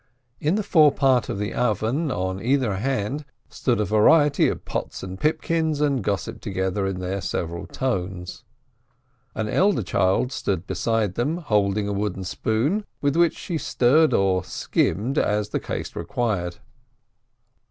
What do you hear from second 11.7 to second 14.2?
a wooden spoon, with which she stirred